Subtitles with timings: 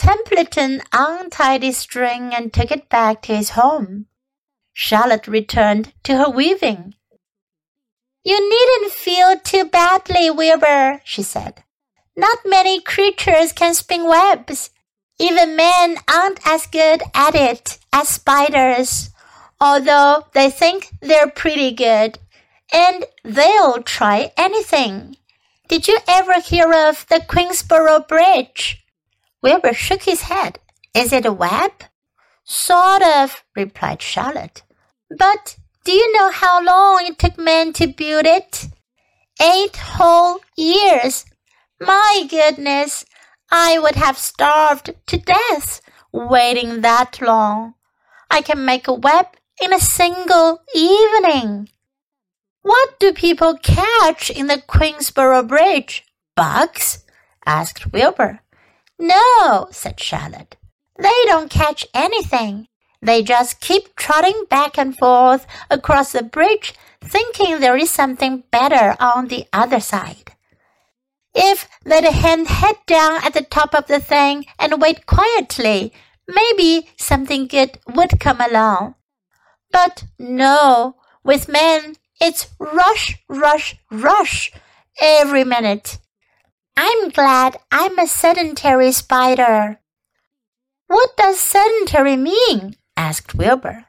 [0.00, 4.06] Templeton untied his string and took it back to his home.
[4.72, 6.94] Charlotte returned to her weaving.
[8.24, 11.64] You needn't feel too badly, Wilbur, she said.
[12.16, 14.70] Not many creatures can spin webs.
[15.18, 19.10] Even men aren't as good at it as spiders,
[19.60, 22.18] although they think they're pretty good,
[22.72, 25.18] and they'll try anything.
[25.68, 28.79] Did you ever hear of the Queensboro Bridge?
[29.42, 30.58] Wilbur shook his head.
[30.94, 31.72] Is it a web?
[32.44, 34.62] Sort of, replied Charlotte.
[35.16, 38.66] But do you know how long it took men to build it?
[39.40, 41.24] Eight whole years.
[41.80, 43.04] My goodness,
[43.50, 45.80] I would have starved to death
[46.12, 47.74] waiting that long.
[48.30, 49.26] I can make a web
[49.62, 51.68] in a single evening.
[52.62, 56.04] What do people catch in the Queensboro Bridge?
[56.36, 57.04] Bugs?
[57.46, 58.40] asked Wilbur.
[59.00, 60.56] No, said Charlotte.
[60.98, 62.68] They don't catch anything.
[63.00, 68.94] They just keep trotting back and forth across the bridge, thinking there is something better
[69.00, 70.32] on the other side.
[71.34, 75.94] If they'd hang head down at the top of the thing and wait quietly,
[76.28, 78.96] maybe something good would come along.
[79.72, 84.52] But no, with men, it's rush, rush, rush
[85.00, 85.98] every minute.
[86.82, 89.80] I'm glad I'm a sedentary spider.
[90.86, 92.76] What does sedentary mean?
[92.96, 93.84] asked Wilbur.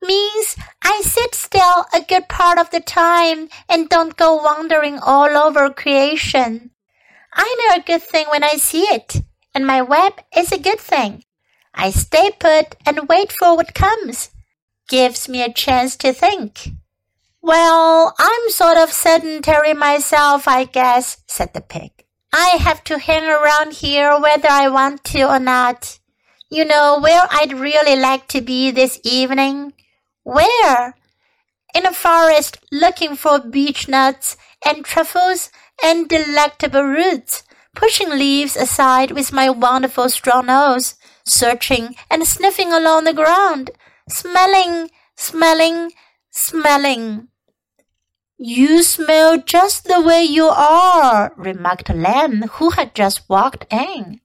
[0.00, 5.36] Means I sit still a good part of the time and don't go wandering all
[5.36, 6.70] over creation.
[7.34, 9.20] I know a good thing when I see it,
[9.54, 11.24] and my web is a good thing.
[11.74, 14.30] I stay put and wait for what comes.
[14.88, 16.70] Gives me a chance to think.
[17.42, 22.01] Well, I'm sort of sedentary myself, I guess, said the pig.
[22.32, 25.98] I have to hang around here whether I want to or not.
[26.48, 29.74] You know where I'd really like to be this evening?
[30.22, 30.94] Where?
[31.74, 35.50] In a forest looking for beech nuts and truffles
[35.84, 37.42] and delectable roots,
[37.74, 40.94] pushing leaves aside with my wonderful strong nose,
[41.26, 43.70] searching and sniffing along the ground,
[44.08, 45.92] smelling, smelling,
[46.30, 47.28] smelling.
[48.44, 54.20] You smell just the way you are, remarked Lamb, who had just walked in.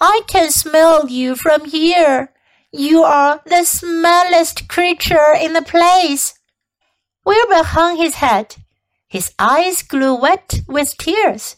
[0.00, 2.32] I can smell you from here.
[2.70, 6.38] You are the smellest creature in the place.
[7.24, 8.54] Wilbur hung his head.
[9.08, 11.56] His eyes grew wet with tears.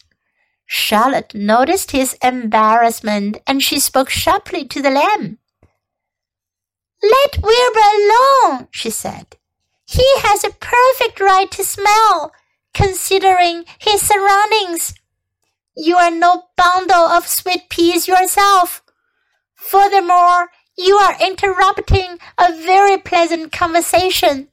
[0.64, 5.36] Charlotte noticed his embarrassment and she spoke sharply to the lamb.
[7.02, 9.36] Let Wilbur alone, she said.
[9.90, 12.30] He has a perfect right to smell,
[12.72, 14.94] considering his surroundings.
[15.76, 18.84] You are no bundle of sweet peas yourself.
[19.56, 24.46] Furthermore, you are interrupting a very pleasant conversation.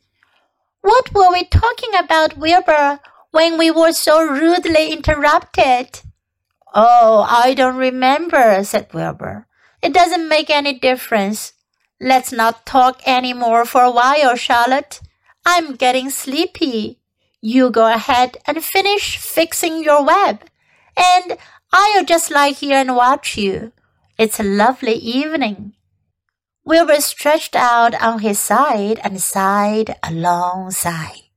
[0.81, 2.99] What were we talking about, Wilbur,
[3.29, 6.01] when we were so rudely interrupted?
[6.73, 9.45] Oh, I don't remember, said Wilbur.
[9.83, 11.53] It doesn't make any difference.
[12.01, 14.99] Let's not talk any more for a while, Charlotte.
[15.49, 16.99] I'm getting sleepy.
[17.39, 20.43] You go ahead and finish fixing your web,
[20.97, 21.37] and
[21.71, 23.71] I'll just lie here and watch you.
[24.17, 25.71] It's a lovely evening.
[26.65, 31.31] Wilbur stretched out on his side and sighed a long sigh.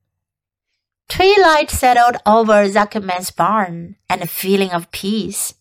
[1.08, 5.54] Twilight settled over Zuckerman's barn and a feeling of peace.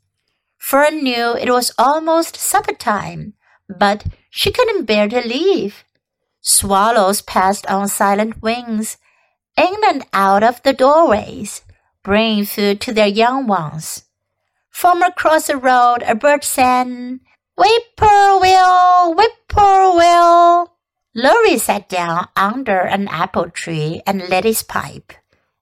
[0.57, 3.35] Fern knew it was almost supper time,
[3.69, 5.83] but she couldn't bear to leave.
[6.41, 8.97] Swallows passed on silent wings,
[9.57, 11.63] in and out of the doorways,
[12.03, 14.05] bringing food to their young ones.
[14.69, 17.19] From across the road, a bird sang,
[17.57, 20.71] Whippoorwill, whippoorwill.
[21.13, 25.11] Lurvy sat down under an apple tree and lit his pipe.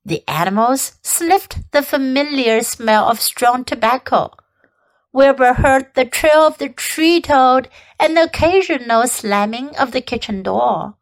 [0.05, 4.31] The animals sniffed the familiar smell of strong tobacco.
[5.17, 7.69] Wilbur heard the trill of the tree toad
[7.99, 10.93] and the occasional slamming of the kitchen door.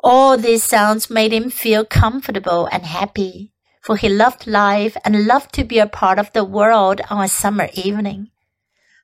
[0.00, 5.52] All these sounds made him feel comfortable and happy, for he loved life and loved
[5.54, 8.32] to be a part of the world on a summer evening.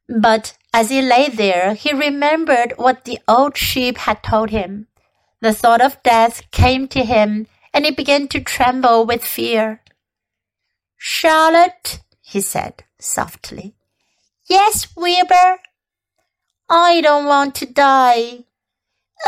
[0.08, 4.88] But as he lay there, he remembered what the old sheep had told him.
[5.40, 9.82] The thought of death came to him, and he began to tremble with fear.
[10.96, 13.75] Charlotte, he said softly.
[14.48, 15.58] Yes, Wilbur.
[16.69, 18.44] I don't want to die.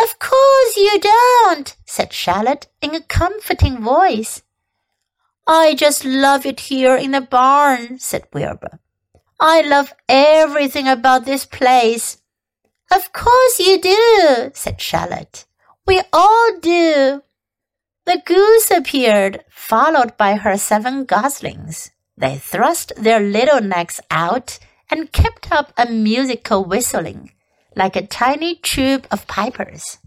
[0.03, 4.43] Of course you don't, said Charlotte in a comforting voice.
[5.47, 8.79] I just love it here in the barn, said Wilbur.
[9.41, 12.19] I love everything about this place.
[12.93, 15.47] Of course you do, said Charlotte.
[15.87, 17.23] We all do.
[18.05, 21.91] The goose appeared, followed by her seven goslings.
[22.17, 24.59] They thrust their little necks out
[24.91, 27.33] and kept up a musical whistling,
[27.77, 29.99] like a tiny troop of pipers.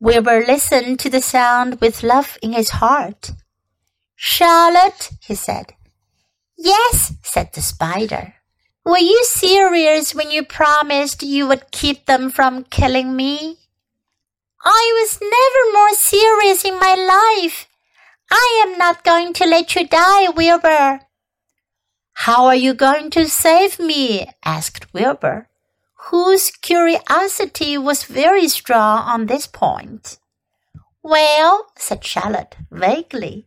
[0.00, 3.32] Wilbur listened to the sound with love in his heart.
[4.16, 5.74] Charlotte, he said.
[6.56, 8.34] Yes, said the spider.
[8.84, 13.58] Were you serious when you promised you would keep them from killing me?
[14.64, 17.68] I was never more serious in my life.
[18.30, 21.00] I am not going to let you die, Wilbur.
[22.12, 24.28] How are you going to save me?
[24.44, 25.48] asked Wilbur,
[26.10, 30.18] whose curiosity was very strong on this point.
[31.02, 33.46] Well, said Charlotte vaguely,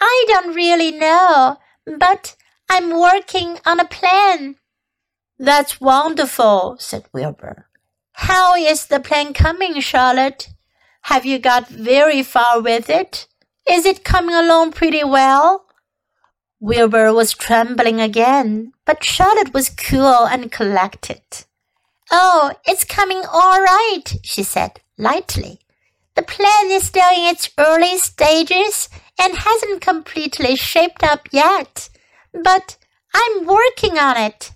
[0.00, 2.36] I don't really know, but
[2.70, 4.56] I'm working on a plan.
[5.38, 7.66] That's wonderful, said Wilbur.
[8.12, 10.48] How is the plan coming, Charlotte?
[11.02, 13.26] Have you got very far with it?
[13.68, 15.65] Is it coming along pretty well?
[16.66, 21.22] Wilbur was trembling again, but Charlotte was cool and collected.
[22.10, 25.60] Oh, it's coming all right, she said lightly.
[26.16, 31.88] The plan is still in its early stages and hasn't completely shaped up yet,
[32.32, 32.76] but
[33.14, 34.50] I'm working on it.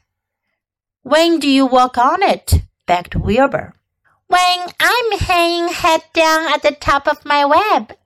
[1.02, 2.54] When do you work on it?
[2.88, 3.72] begged Wilbur.
[4.26, 7.96] When I'm hanging head down at the top of my web.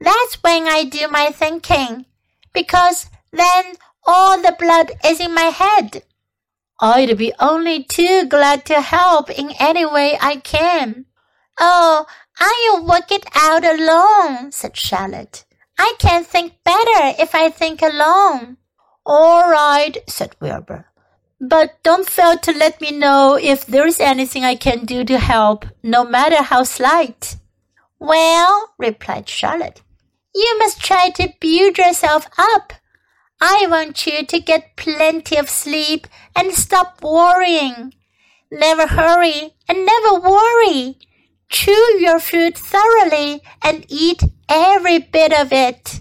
[0.00, 2.04] That's when I do my thinking,
[2.52, 3.06] because
[3.36, 3.74] then
[4.06, 6.02] all the blood is in my head.
[6.80, 11.06] I'd be only too glad to help in any way I can.
[11.58, 12.06] Oh,
[12.38, 15.44] I'll work it out alone, said Charlotte.
[15.78, 18.56] I can think better if I think alone.
[19.06, 20.86] All right, said Wilbur.
[21.40, 25.66] But don't fail to let me know if there's anything I can do to help,
[25.82, 27.36] no matter how slight.
[27.98, 29.82] Well, replied Charlotte,
[30.34, 32.72] you must try to build yourself up.
[33.46, 37.92] I want you to get plenty of sleep and stop worrying.
[38.50, 40.98] Never hurry and never worry.
[41.50, 46.00] Chew your food thoroughly and eat every bit of it.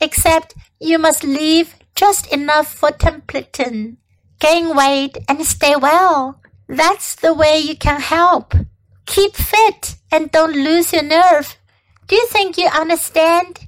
[0.00, 3.96] Except you must leave just enough for Templeton
[4.38, 6.40] gain weight, and stay well.
[6.68, 8.54] That's the way you can help.
[9.06, 11.56] Keep fit and don't lose your nerve.
[12.06, 13.65] Do you think you understand?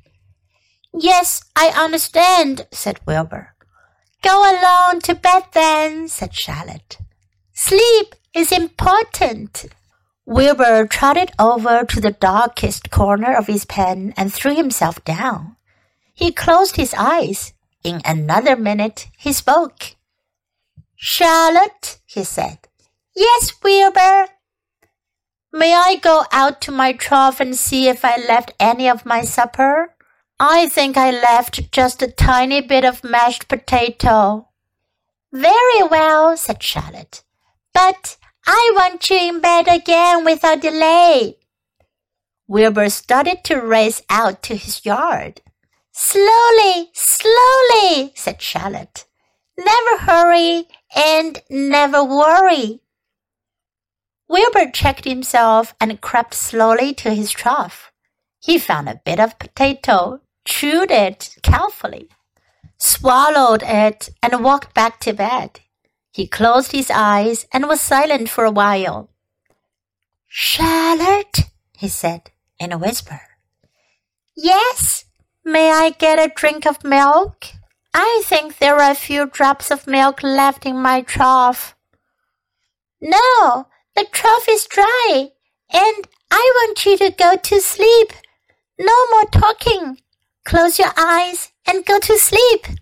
[0.95, 3.55] Yes, I understand, said Wilbur.
[4.23, 6.99] Go along to bed then, said Charlotte.
[7.53, 9.67] Sleep is important.
[10.27, 15.57] Wilbur trotted over to the darkest corner of his pen and threw himself down.
[16.15, 17.53] He closed his eyes.
[17.85, 19.95] In another minute, he spoke.
[20.97, 22.59] Charlotte, he said.
[23.15, 24.29] Yes, Wilbur.
[25.53, 29.23] May I go out to my trough and see if I left any of my
[29.23, 29.95] supper?
[30.41, 34.49] I think I left just a tiny bit of mashed potato.
[35.33, 37.25] Very well, said Charlotte.
[37.75, 41.39] But I want you in bed again without delay.
[42.47, 45.43] Wilbur started to race out to his yard.
[45.93, 49.07] Slowly, slowly, said Charlotte.
[49.59, 52.81] Never hurry and never worry.
[54.29, 57.91] Wilbur checked himself and crept slowly to his trough.
[58.41, 62.09] He found a bit of potato, chewed it carefully,
[62.79, 65.61] swallowed it, and walked back to bed.
[66.11, 69.11] He closed his eyes and was silent for a while.
[70.27, 73.21] Charlotte, he said in a whisper.
[74.35, 75.05] Yes,
[75.45, 77.47] may I get a drink of milk?
[77.95, 81.77] I think there are a few drops of milk left in my trough.
[83.01, 85.31] No, the trough is dry,
[85.73, 88.13] and I want you to go to sleep.
[88.79, 89.99] No more talking.
[90.49, 92.79] Close your eyes and go to sleep.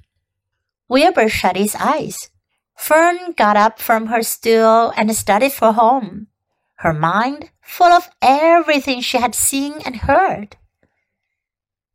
[0.88, 2.30] Wilbur shut his eyes.
[2.76, 6.28] Fern got up from her stool and started for home,
[6.76, 10.56] her mind full of everything she had seen and heard.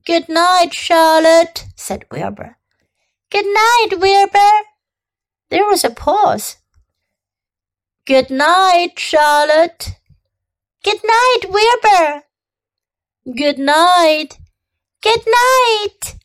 [0.06, 2.58] Good night, Charlotte, said Wilbur.
[3.30, 4.68] Good night, Wilbur.
[5.52, 6.58] There was a pause.
[8.06, 9.96] Good night, Charlotte.
[10.84, 12.24] Good night, Wilbur.
[13.34, 14.38] Good night.
[15.02, 16.16] Good night.